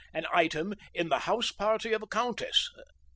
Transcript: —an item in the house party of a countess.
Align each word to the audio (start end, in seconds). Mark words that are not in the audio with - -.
—an 0.15 0.25
item 0.33 0.73
in 0.95 1.09
the 1.09 1.19
house 1.29 1.51
party 1.51 1.93
of 1.93 2.01
a 2.01 2.07
countess. 2.07 2.71